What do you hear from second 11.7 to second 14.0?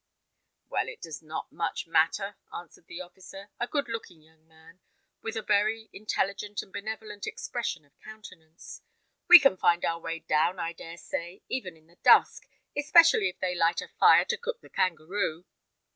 in the dusk, especially if they light a